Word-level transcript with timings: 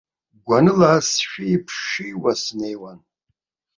Гәаныла 0.47 0.91
сшәииԥшьиуа 1.07 2.31
снеиуан. 2.41 2.99